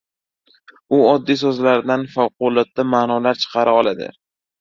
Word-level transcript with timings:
U 0.99 1.01
oddiy 1.09 1.37
so‘zlardan 1.41 2.05
favqulodda 2.13 2.87
ma’nolar 2.95 3.41
chiqara 3.43 3.77
oladi. 3.83 4.09